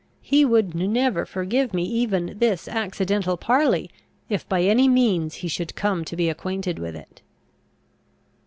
[0.23, 3.91] He would never forgive me even this accidental parley,
[4.29, 7.21] if by any means he should come to be acquainted with it."